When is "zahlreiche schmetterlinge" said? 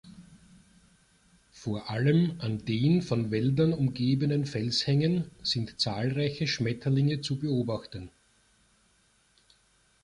5.79-7.21